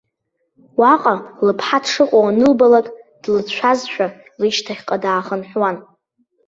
Уаҟа 0.79 1.13
лыԥҳа 1.45 1.79
дшыҟоу 1.83 2.25
анылбалак, 2.29 2.87
длыцәшәазшәа, 3.21 4.07
лышьҭахьҟа 4.39 4.97
даахынҳәуан. 5.03 5.77